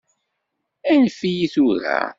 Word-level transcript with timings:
Anef-iyi 0.91 1.47
tura! 1.53 1.99